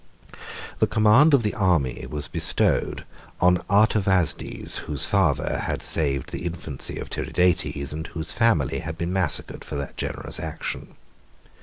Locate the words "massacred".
9.13-9.63